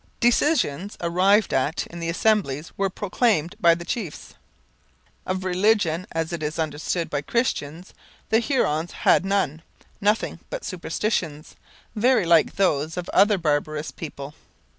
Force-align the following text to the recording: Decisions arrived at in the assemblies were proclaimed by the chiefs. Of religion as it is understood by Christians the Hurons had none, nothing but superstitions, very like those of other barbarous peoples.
Decisions 0.19 0.97
arrived 0.99 1.53
at 1.53 1.85
in 1.85 1.99
the 1.99 2.09
assemblies 2.09 2.71
were 2.75 2.89
proclaimed 2.89 3.53
by 3.61 3.75
the 3.75 3.85
chiefs. 3.85 4.33
Of 5.27 5.43
religion 5.43 6.07
as 6.11 6.33
it 6.33 6.41
is 6.41 6.57
understood 6.57 7.07
by 7.07 7.21
Christians 7.21 7.93
the 8.31 8.39
Hurons 8.39 8.93
had 8.93 9.23
none, 9.23 9.61
nothing 10.01 10.39
but 10.49 10.65
superstitions, 10.65 11.55
very 11.95 12.25
like 12.25 12.55
those 12.55 12.97
of 12.97 13.09
other 13.09 13.37
barbarous 13.37 13.91
peoples. 13.91 14.33